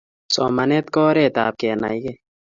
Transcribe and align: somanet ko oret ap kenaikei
somanet 0.33 0.85
ko 0.93 0.99
oret 1.09 1.35
ap 1.45 1.55
kenaikei 1.59 2.19